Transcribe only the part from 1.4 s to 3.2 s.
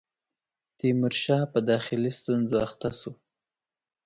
په داخلي ستونزو اخته شو.